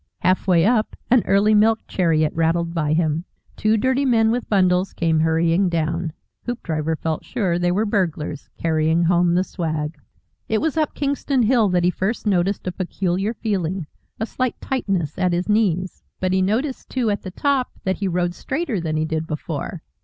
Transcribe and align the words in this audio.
Halfway 0.21 0.65
up, 0.65 0.95
an 1.11 1.21
early 1.27 1.53
milk 1.53 1.81
chariot 1.87 2.33
rattled 2.33 2.73
by 2.73 2.93
him; 2.93 3.23
two 3.55 3.77
dirty 3.77 4.03
men 4.03 4.31
with 4.31 4.49
bundles 4.49 4.93
came 4.93 5.19
hurrying 5.19 5.69
down. 5.69 6.11
Hoopdriver 6.47 6.95
felt 6.95 7.23
sure 7.23 7.59
they 7.59 7.71
were 7.71 7.85
burglars, 7.85 8.49
carrying 8.57 9.03
home 9.03 9.35
the 9.35 9.43
swag. 9.43 9.93
It 10.49 10.59
was 10.59 10.75
up 10.75 10.95
Kingston 10.95 11.43
Hill 11.43 11.69
that 11.69 11.83
he 11.83 11.91
first 11.91 12.25
noticed 12.25 12.65
a 12.65 12.71
peculiar 12.71 13.35
feeling, 13.35 13.85
a 14.19 14.25
slight 14.25 14.59
tightness 14.59 15.19
at 15.19 15.33
his 15.33 15.47
knees; 15.47 16.01
but 16.19 16.33
he 16.33 16.41
noticed, 16.41 16.89
too, 16.89 17.11
at 17.11 17.21
the 17.21 17.29
top 17.29 17.67
that 17.83 17.97
he 17.97 18.07
rode 18.07 18.33
straighter 18.33 18.81
than 18.81 18.97
he 18.97 19.05
did 19.05 19.27
before. 19.27 19.83